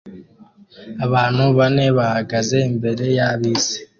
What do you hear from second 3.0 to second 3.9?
ya bisi